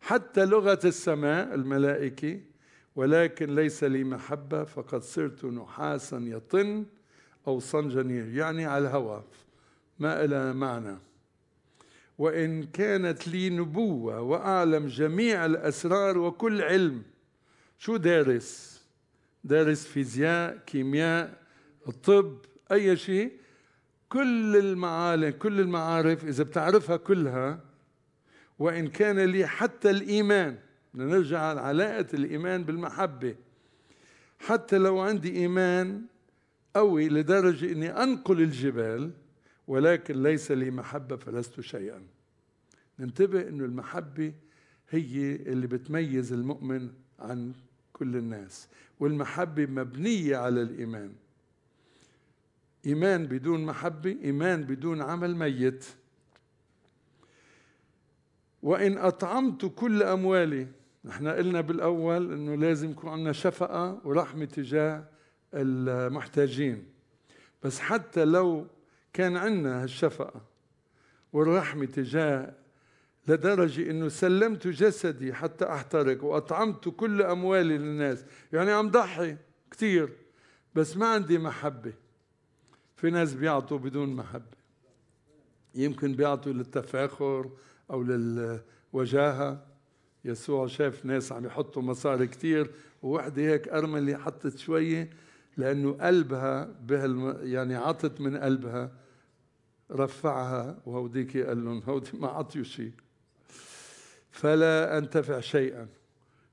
حتى 0.02 0.46
لغة 0.46 0.80
السماء 0.86 1.56
الملائكة 1.56 2.40
ولكن 2.96 3.56
ليس 3.56 3.84
لي 3.84 4.04
محبة 4.04 4.64
فقد 4.64 5.02
صرت 5.04 5.46
نحاسا 5.46 6.18
يطن 6.18 6.86
أو 7.48 7.60
صنجنير 7.60 8.28
يعني 8.28 8.66
على 8.66 8.88
الهواء 8.88 9.24
ما 10.00 10.24
إلى 10.26 10.54
معنى. 10.54 10.98
وإن 12.18 12.64
كانت 12.64 13.28
لي 13.28 13.50
نبوة 13.50 14.22
وأعلم 14.22 14.88
جميع 14.88 15.46
الأسرار 15.46 16.18
وكل 16.18 16.62
علم 16.62 17.04
شو 17.78 17.98
دارس؟ 17.98 18.82
دارس 19.44 19.86
فيزياء 19.86 20.58
كيمياء 20.58 21.42
الطب 21.88 22.38
أي 22.72 22.98
شيء. 22.98 23.32
كل 24.10 24.58
المعالم 24.58 25.30
كل 25.30 25.60
المعارف 25.60 26.26
إذا 26.26 26.44
بتعرفها 26.44 26.98
كلها 26.98 27.60
وإن 28.60 28.88
كان 28.88 29.20
لي 29.20 29.48
حتى 29.48 29.90
الإيمان 29.90 30.58
على 30.96 31.62
علاقة 31.62 32.08
الإيمان 32.14 32.64
بالمحبة. 32.64 33.36
حتى 34.40 34.78
لو 34.78 35.00
عندي 35.00 35.32
إيمان 35.32 36.02
قوي 36.76 37.10
لدرجة 37.10 37.72
إني 37.72 38.04
أنقل 38.04 38.42
الجبال 38.42 39.12
ولكن 39.68 40.24
ليس 40.24 40.52
لي 40.52 40.72
محبة 40.72 41.16
فلست 41.16 41.62
شيئا. 41.62 42.02
ننتبه 43.00 43.48
إنه 43.48 43.66
المحبة 43.66 44.34
هي 44.90 45.36
اللي 45.36 45.68
بتميز 45.68 46.34
المؤمن 46.34 46.90
عن 47.20 47.54
كل 47.94 48.16
الناس 48.16 48.68
والمحبة 49.00 49.66
مبنية 49.66 50.38
على 50.38 50.62
الإيمان. 50.62 51.14
إيمان 52.86 53.26
بدون 53.26 53.66
محبة 53.66 54.18
إيمان 54.24 54.64
بدون 54.64 55.02
عمل 55.02 55.36
ميت. 55.36 55.86
وإن 58.64 58.98
أطعمت 58.98 59.66
كل 59.76 60.04
أموالي 60.04 60.68
نحن 61.06 61.28
قلنا 61.28 61.62
بالأول 61.62 62.34
أنه 62.34 62.56
لازم 62.56 62.92
يكون 62.92 63.10
عندنا 63.10 63.32
شفقة 63.32 64.02
ورحمة 64.04 64.46
تجاه 64.46 65.04
المحتاجين. 65.54 66.86
بس 67.64 67.80
حتى 67.80 68.26
لو 68.26 68.68
كان 69.14 69.38
عندنا 69.38 69.84
هالشفقة 69.84 70.42
والرحمة 71.34 71.86
تجاه 71.86 72.54
لدرجة 73.28 73.92
أنه 73.92 74.08
سلمت 74.08 74.68
جسدي 74.68 75.34
حتى 75.34 75.66
أحترق 75.66 76.24
وأطعمت 76.24 76.90
كل 76.90 77.22
أموالي 77.22 77.78
للناس. 77.78 78.26
يعني 78.54 78.72
عم 78.72 78.90
ضحي 78.90 79.38
كثير 79.72 80.14
بس 80.76 80.98
ما 80.98 81.08
عندي 81.08 81.38
محبة. 81.38 81.94
في 82.96 83.10
ناس 83.10 83.34
بيعطوا 83.34 83.78
بدون 83.78 84.10
محبة. 84.10 84.58
يمكن 85.76 86.14
بيعطوا 86.14 86.54
للتفاخر 86.54 87.52
أو 87.92 88.04
للوجاهة. 88.04 89.69
يسوع 90.26 90.68
شاف 90.68 91.06
ناس 91.06 91.32
عم 91.32 91.46
يحطوا 91.46 91.82
مصاري 91.82 92.28
كثير 92.28 92.72
ووحدة 93.02 93.42
هيك 93.42 93.68
أرملة 93.68 94.18
حطت 94.18 94.58
شوية 94.58 95.10
لأنه 95.58 95.92
قلبها 95.92 96.66
بهال 96.82 97.40
يعني 97.44 97.76
عطت 97.76 98.22
من 98.22 98.38
قلبها 98.38 98.92
رفعها 99.92 100.80
وهوديك 100.86 101.38
قال 101.38 101.66
لهم 101.66 101.84
هودي 101.88 102.10
ما 102.14 102.28
عطيوا 102.28 102.64
شيء 102.64 102.92
فلا 104.32 104.98
أنتفع 104.98 105.40
شيئا. 105.40 105.88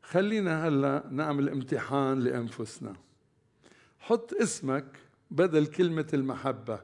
خلينا 0.03 0.69
هلأ 0.69 1.07
نعمل 1.11 1.49
امتحان 1.49 2.21
لأنفسنا. 2.21 2.97
حط 3.99 4.35
اسمك 4.35 4.85
بدل 5.31 5.67
كلمة 5.67 6.07
المحبة 6.15 6.81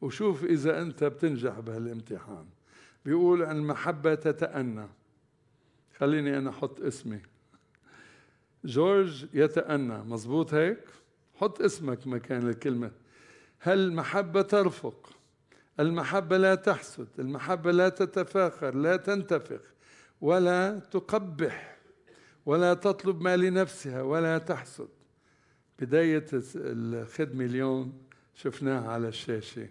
وشوف 0.00 0.44
إذا 0.44 0.82
أنت 0.82 1.04
بتنجح 1.04 1.60
بهالامتحان. 1.60 2.46
بيقول 3.04 3.42
عن 3.42 3.56
المحبة 3.56 4.14
تتأنى. 4.14 4.88
خليني 6.00 6.38
أنا 6.38 6.50
أحط 6.50 6.80
اسمي. 6.80 7.20
جورج 8.64 9.26
يتأنى 9.34 9.98
مزبوط 9.98 10.54
هيك؟ 10.54 10.84
حط 11.34 11.62
اسمك 11.62 12.06
مكان 12.06 12.48
الكلمة. 12.48 12.90
هل 13.58 13.78
المحبة 13.78 14.42
ترفق؟ 14.42 15.10
المحبة 15.80 16.36
لا 16.36 16.54
تحسد 16.54 17.08
المحبة 17.18 17.70
لا 17.72 17.88
تتفاخر 17.88 18.74
لا 18.74 18.96
تنتفخ 18.96 19.60
ولا 20.20 20.78
تقبح 20.78 21.76
ولا 22.46 22.74
تطلب 22.74 23.20
ما 23.20 23.36
لنفسها 23.36 24.02
ولا 24.02 24.38
تحسد. 24.38 24.88
بداية 25.78 26.26
الخدمة 26.56 27.44
اليوم 27.44 28.02
شفناها 28.34 28.90
على 28.90 29.08
الشاشة. 29.08 29.68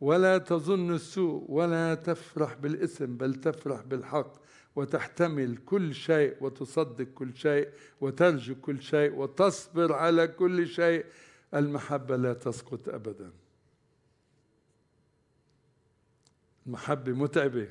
ولا 0.00 0.38
تظن 0.38 0.94
السوء 0.94 1.44
ولا 1.48 1.94
تفرح 1.94 2.54
بالإثم 2.54 3.06
بل 3.06 3.34
تفرح 3.34 3.80
بالحق. 3.80 4.49
وتحتمل 4.76 5.56
كل 5.56 5.94
شيء 5.94 6.36
وتصدق 6.40 7.04
كل 7.14 7.36
شيء 7.36 7.68
وترجو 8.00 8.54
كل 8.54 8.82
شيء 8.82 9.14
وتصبر 9.14 9.92
على 9.92 10.28
كل 10.28 10.68
شيء. 10.68 11.06
المحبة 11.54 12.16
لا 12.16 12.34
تسقط 12.34 12.88
أبدا. 12.88 13.32
المحبة 16.66 17.12
متعبة 17.12 17.68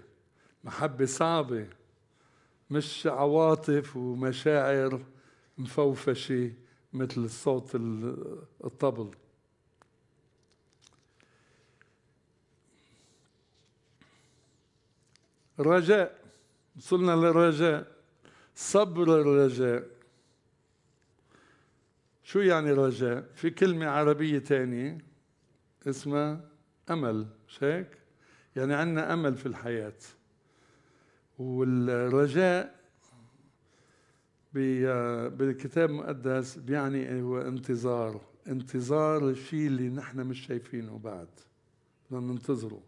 محبة 0.63 1.05
صعبة 1.05 1.67
مش 2.69 3.07
عواطف 3.07 3.97
ومشاعر 3.97 5.05
مفوفشة 5.57 6.53
مثل 6.93 7.29
صوت 7.29 7.75
الطبل. 8.65 9.11
رجاء. 15.59 16.18
وصلنا 16.79 17.11
للرجاء. 17.11 17.87
صبر 18.55 19.21
الرجاء. 19.21 19.87
شو 22.23 22.39
يعني 22.39 22.71
رجاء؟ 22.71 23.29
في 23.35 23.49
كلمة 23.49 23.87
عربية 23.87 24.39
تانية 24.39 24.97
اسمها 25.87 26.41
أمل. 26.89 27.27
مش 27.47 27.63
هيك؟ 27.63 27.87
يعني 28.55 28.73
عندنا 28.73 29.13
أمل 29.13 29.35
في 29.35 29.45
الحياة. 29.45 29.93
والرجاء 31.39 32.79
بالكتاب 34.53 35.89
المقدس 35.89 36.57
بيعني 36.57 37.21
هو 37.21 37.41
انتظار. 37.41 38.21
انتظار 38.47 39.29
الشيء 39.29 39.67
اللي 39.67 39.89
نحن 39.89 40.19
مش 40.19 40.47
شايفينه 40.47 40.97
بعد. 40.97 41.27
بدنا 42.11 42.33
ننتظره. 42.33 42.81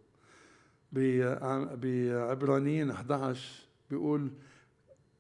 بعبرانيين 0.92 2.92
11 2.92 3.71
بيقول 3.92 4.32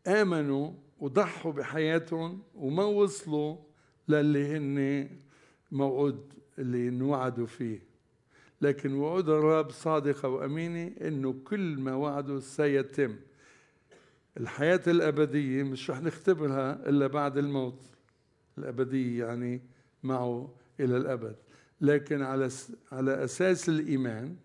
آمنوا 0.07 0.71
وضحوا 0.99 1.51
بحياتهم 1.51 2.43
وما 2.55 2.83
وصلوا 2.83 3.57
للي 4.07 4.57
هن 4.57 5.09
موعود 5.71 6.33
اللي 6.59 6.87
انوعدوا 6.87 7.45
فيه. 7.45 7.79
لكن 8.61 8.93
وعود 8.93 9.29
الرب 9.29 9.71
صادقة 9.71 10.29
وأمينة 10.29 10.93
إنه 11.01 11.33
كل 11.45 11.77
ما 11.79 11.93
وعده 11.95 12.39
سيتم. 12.39 13.15
الحياة 14.37 14.81
الأبدية 14.87 15.63
مش 15.63 15.91
رح 15.91 16.01
نختبرها 16.01 16.89
إلا 16.89 17.07
بعد 17.07 17.37
الموت. 17.37 17.83
الأبدية 18.57 19.25
يعني 19.25 19.61
معه 20.03 20.53
إلى 20.79 20.97
الأبد. 20.97 21.35
لكن 21.81 22.21
على 22.21 22.49
على 22.91 23.23
أساس 23.23 23.69
الإيمان 23.69 24.35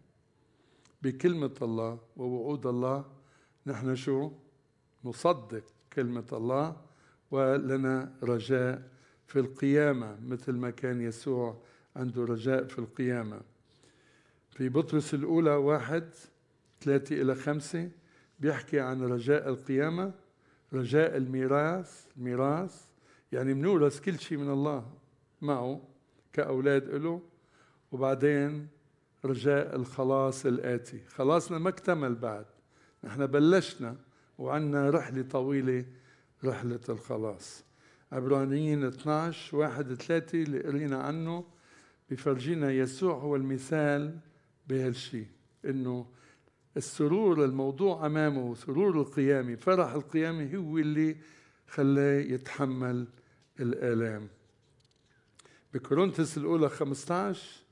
بكلمة 1.03 1.55
الله 1.62 1.99
ووعود 2.17 2.67
الله 2.67 3.05
نحن 3.66 3.94
شو؟ 3.94 4.31
نصدق 5.05 5.64
كلمة 5.92 6.26
الله 6.33 6.76
ولنا 7.31 8.12
رجاء 8.22 8.83
في 9.26 9.38
القيامة 9.38 10.18
مثل 10.26 10.52
ما 10.52 10.70
كان 10.70 11.00
يسوع 11.00 11.62
عنده 11.96 12.24
رجاء 12.24 12.64
في 12.64 12.79
القيامة. 12.79 13.40
في 14.50 14.68
بطرس 14.68 15.14
الأولى 15.14 15.50
واحد 15.50 16.05
ثلاثة 16.81 17.22
إلى 17.22 17.35
خمسة 17.35 17.90
بيحكي 18.40 18.81
عن 18.81 19.02
رجاء 19.02 19.48
القيامة 19.48 20.12
رجاء 20.72 21.16
الميراث 21.16 22.07
الميراث 22.16 22.85
يعني 23.33 23.55
بنورث 23.55 24.00
كل 24.00 24.18
شيء 24.18 24.38
من 24.38 24.50
الله 24.50 24.92
معه 25.42 25.81
كأولاد 26.33 26.88
له 26.88 27.22
وبعدين 27.92 28.68
رجاء 29.24 29.76
الخلاص 29.76 30.46
الآتي. 30.46 31.00
خلاصنا 31.09 31.59
ما 31.59 31.68
اكتمل 31.68 32.14
بعد. 32.14 32.56
نحن 33.07 33.27
بلشنا 33.27 33.97
وعنا 34.38 34.90
رحلة 34.90 35.23
طويلة 35.23 35.85
رحلة 36.45 36.81
الخلاص. 36.88 37.64
عبرانيين 38.12 38.85
12 38.85 39.57
واحد 39.57 39.95
ثلاثة 39.95 40.42
اللي 40.42 40.61
قرينا 40.61 41.03
عنه 41.03 41.45
بفرجينا 42.11 42.73
يسوع 42.73 43.14
هو 43.14 43.37
المثال 43.37 44.19
بهالشيء 44.69 45.27
إنه 45.64 46.07
السرور 46.77 47.45
الموضوع 47.45 48.07
أمامه 48.07 48.55
سرور 48.55 49.01
القيامة 49.01 49.55
فرح 49.55 49.92
القيامة 49.92 50.55
هو 50.57 50.79
اللي 50.79 51.16
خلاه 51.69 52.21
يتحمل 52.21 53.07
الآلام. 53.61 54.29
بكورنثس 55.75 56.38
الأولى 56.38 56.69
15 56.69 57.62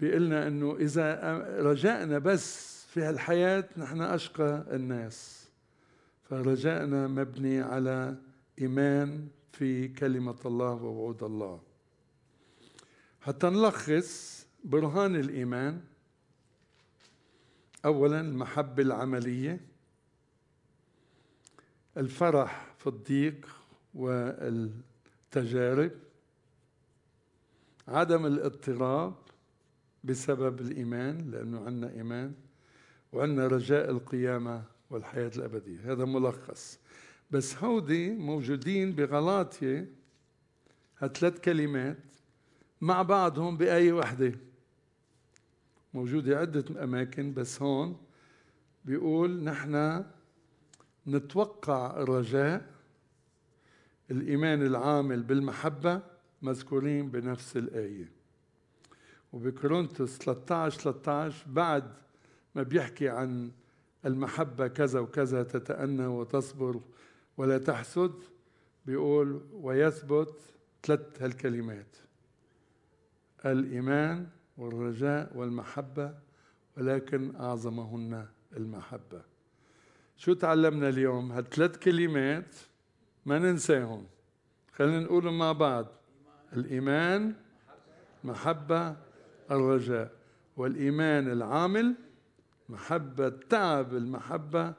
بيقلنا 0.00 0.46
أنه 0.46 0.76
إذا 0.76 1.38
رجعنا 1.58 2.18
بس 2.18 2.81
في 2.92 3.02
هالحياة 3.02 3.68
نحن 3.76 4.00
أشقى 4.00 4.64
الناس. 4.70 5.48
فرجائنا 6.30 7.08
مبني 7.08 7.60
على 7.60 8.16
إيمان 8.58 9.28
في 9.52 9.88
كلمة 9.88 10.36
الله 10.46 10.72
ووعود 10.72 11.22
الله. 11.22 11.60
حتى 13.20 13.46
نلخص 13.46 14.46
برهان 14.64 15.16
الإيمان. 15.16 15.80
أولا 17.84 18.20
المحبة 18.20 18.82
العملية 18.82 19.60
الفرح 21.96 22.74
في 22.78 22.86
الضيق 22.86 23.46
والتجارب 23.94 25.90
عدم 27.88 28.26
الاضطراب 28.26 29.14
بسبب 30.04 30.60
الإيمان 30.60 31.30
لأنه 31.30 31.64
عندنا 31.64 31.92
إيمان. 31.92 32.34
وعندنا 33.12 33.46
رجاء 33.46 33.90
القيامة 33.90 34.64
والحياة 34.90 35.30
الأبدية. 35.36 35.92
هذا 35.92 36.04
ملخص. 36.04 36.78
بس 37.30 37.56
هودي 37.56 38.10
موجودين 38.10 38.92
بغلاطية 38.92 39.88
هالثلاث 40.98 41.40
كلمات 41.40 41.98
مع 42.80 43.02
بعضهم 43.02 43.56
بآية 43.56 43.92
واحدة 43.92 44.32
موجودة 45.94 46.38
عدة 46.38 46.84
أماكن 46.84 47.34
بس 47.34 47.62
هون 47.62 47.96
بيقول 48.84 49.44
نحن 49.44 50.04
نتوقع 51.06 52.02
الرجاء 52.02 52.72
الإيمان 54.10 54.66
العامل 54.66 55.22
بالمحبة 55.22 56.00
مذكورين 56.42 57.10
بنفس 57.10 57.56
الآية. 57.56 58.12
وبكورنثوس 59.32 60.18
13 60.18 60.80
13 60.80 61.44
بعد 61.46 61.92
ما 62.54 62.62
بيحكي 62.62 63.08
عن 63.08 63.50
المحبة 64.06 64.66
كذا 64.66 65.00
وكذا 65.00 65.42
تتأنى 65.42 66.06
وتصبر 66.06 66.80
ولا 67.36 67.58
تحسد 67.58 68.12
بيقول 68.86 69.40
ويثبت 69.52 70.34
ثلاث 70.82 71.22
هالكلمات 71.22 71.96
الإيمان 73.46 74.26
والرجاء 74.58 75.36
والمحبة 75.36 76.14
ولكن 76.76 77.36
أعظمهن 77.36 78.26
المحبة. 78.56 79.22
شو 80.16 80.32
تعلمنا 80.32 80.88
اليوم؟ 80.88 81.32
هالثلاث 81.32 81.76
كلمات 81.78 82.56
ما 83.26 83.38
ننساهم. 83.38 84.06
خلينا 84.72 85.00
نقولهم 85.00 85.38
مع 85.38 85.52
بعض 85.52 85.86
الإيمان 86.52 87.34
محبة 88.24 88.96
الرجاء. 89.50 90.10
والإيمان 90.56 91.32
العامل 91.32 91.94
محبة 92.72 93.28
تعب 93.28 93.94
المحبة 93.94 94.74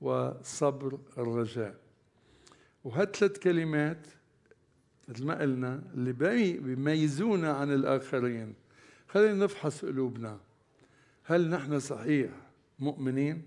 وصبر 0.00 0.98
الرجاء. 1.18 1.76
وهالثلاث 2.84 3.38
كلمات 3.38 4.06
مثل 5.08 5.26
ما 5.26 5.40
قلنا 5.40 5.82
اللي 5.94 6.12
بيميزونا 6.58 7.52
عن 7.52 7.72
الآخرين. 7.72 8.54
خلينا 9.08 9.44
نفحص 9.44 9.84
قلوبنا. 9.84 10.40
هل 11.24 11.50
نحن 11.50 11.78
صحيح 11.78 12.30
مؤمنين؟ 12.78 13.42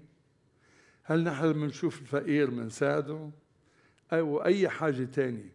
هل 1.04 1.24
نحن 1.24 1.54
بنشوف 1.54 2.02
الفقير 2.02 2.50
بنساعده 2.50 3.30
أو 4.14 4.44
أي 4.46 4.70
حاجة 4.70 5.04
تانية؟ 5.04 5.54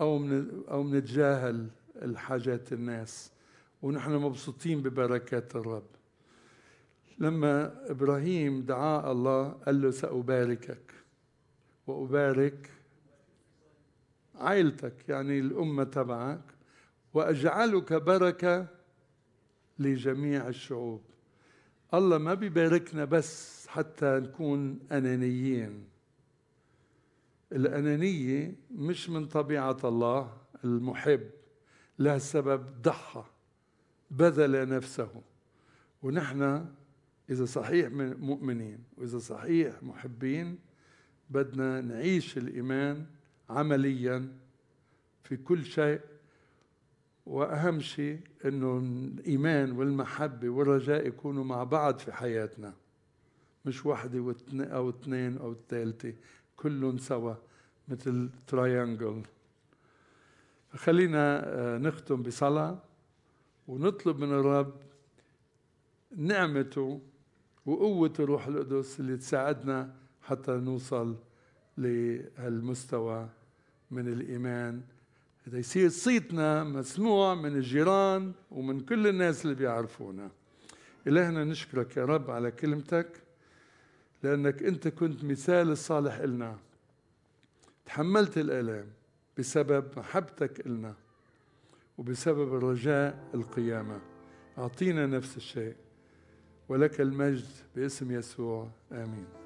أو 0.00 0.18
من 0.18 0.64
أو 0.70 0.82
بنتجاهل 0.82 1.68
الحاجات 2.02 2.72
الناس 2.72 3.30
ونحن 3.82 4.10
مبسوطين 4.10 4.82
ببركات 4.82 5.56
الرب. 5.56 5.93
لما 7.18 7.72
إبراهيم 7.90 8.62
دعا 8.62 9.12
الله 9.12 9.48
قال 9.48 9.82
له 9.82 9.90
سأباركك 9.90 10.94
وأبارك 11.86 12.70
عائلتك 14.34 15.08
يعني 15.08 15.38
الأمة 15.38 15.84
تبعك 15.84 16.40
وأجعلك 17.14 17.92
بركة 17.92 18.66
لجميع 19.78 20.48
الشعوب. 20.48 21.02
الله 21.94 22.18
ما 22.18 22.34
بيباركنا 22.34 23.04
بس 23.04 23.66
حتى 23.68 24.06
نكون 24.06 24.78
أنانيين. 24.92 25.84
الأنانية 27.52 28.54
مش 28.70 29.10
من 29.10 29.26
طبيعة 29.26 29.76
الله 29.84 30.36
المحب 30.64 31.30
لها 31.98 32.18
سبب 32.18 32.82
ضحى 32.82 33.24
بذل 34.10 34.68
نفسه. 34.68 35.22
ونحن 36.02 36.66
إذا 37.30 37.44
صحيح 37.44 37.88
مؤمنين 38.20 38.78
وإذا 38.96 39.18
صحيح 39.18 39.82
محبين 39.82 40.58
بدنا 41.30 41.80
نعيش 41.80 42.38
الإيمان 42.38 43.06
عمليا 43.50 44.28
في 45.24 45.36
كل 45.36 45.64
شيء. 45.64 46.00
وأهم 47.26 47.80
شيء 47.80 48.20
أنه 48.44 48.78
الإيمان 48.78 49.72
والمحبة 49.72 50.48
والرجاء 50.48 51.06
يكونوا 51.06 51.44
مع 51.44 51.64
بعض 51.64 51.98
في 51.98 52.12
حياتنا 52.12 52.74
مش 53.64 53.86
واحدة 53.86 54.34
أو 54.52 54.90
اثنين 54.90 55.38
أو 55.38 55.52
الثالثة 55.52 56.14
كلهم 56.56 56.98
سوا 56.98 57.34
مثل 57.88 58.30
تراينجل 58.46 59.22
خلينا 60.74 61.42
آه، 61.46 61.78
نختم 61.78 62.22
بصلاة 62.22 62.78
ونطلب 63.68 64.18
من 64.18 64.32
الرب 64.32 64.74
نعمته 66.16 67.00
وقوة 67.66 68.12
الروح 68.18 68.46
القدس 68.46 69.00
اللي 69.00 69.16
تساعدنا 69.16 69.94
حتى 70.22 70.52
نوصل 70.52 71.16
لهالمستوى 71.78 73.28
من 73.90 74.08
الإيمان. 74.08 74.82
هذا 75.46 75.58
يصير 75.58 75.88
صيتنا 75.88 76.64
مسموع 76.64 77.34
من 77.34 77.56
الجيران 77.56 78.32
ومن 78.50 78.80
كل 78.80 79.06
الناس 79.06 79.44
اللي 79.44 79.56
بيعرفونا. 79.56 80.30
إلهنا 81.06 81.44
نشكرك 81.44 81.96
يا 81.96 82.04
رب 82.04 82.30
على 82.30 82.50
كلمتك 82.50 83.22
لأنك 84.22 84.62
أنت 84.62 84.88
كنت 84.88 85.24
مثال 85.24 85.70
الصالح 85.70 86.14
إلنا. 86.14 86.58
تحملت 87.86 88.38
الآلام 88.38 88.86
بسبب 89.38 89.98
محبتك 89.98 90.66
إلنا 90.66 90.94
وبسبب 91.98 92.56
الرجاء 92.56 93.30
القيامة. 93.34 94.00
أعطينا 94.58 95.06
نفس 95.06 95.36
الشيء. 95.36 95.83
ولك 96.68 97.00
المجد 97.00 97.44
باسم 97.76 98.10
يسوع 98.10 98.68
آمين. 98.92 99.43